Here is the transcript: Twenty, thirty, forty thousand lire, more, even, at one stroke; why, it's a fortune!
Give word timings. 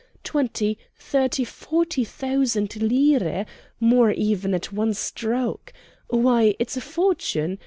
Twenty, 0.23 0.79
thirty, 0.95 1.43
forty 1.43 2.03
thousand 2.03 2.75
lire, 2.81 3.45
more, 3.79 4.09
even, 4.09 4.55
at 4.55 4.73
one 4.73 4.95
stroke; 4.95 5.71
why, 6.07 6.55
it's 6.57 6.75
a 6.75 6.81
fortune! 6.81 7.59